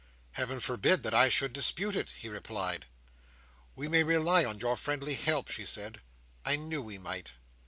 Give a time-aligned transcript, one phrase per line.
[0.31, 2.87] "Heaven forbid that I should dispute it!" he replied.
[3.75, 6.01] "We may rely on your friendly help?" she said.
[6.43, 7.33] "I knew we might!"